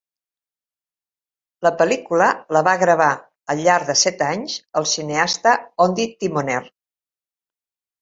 La 1.67 1.71
pel·lícula 1.81 2.31
la 2.57 2.63
va 2.69 2.75
gravar 2.85 3.11
al 3.55 3.63
llarg 3.69 3.93
de 3.93 3.99
set 4.07 4.27
anys 4.31 4.59
el 4.83 4.91
cineasta 4.97 5.57
Ondi 5.89 6.11
Timoner. 6.27 6.63